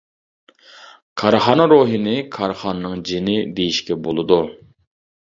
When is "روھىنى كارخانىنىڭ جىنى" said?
1.73-3.35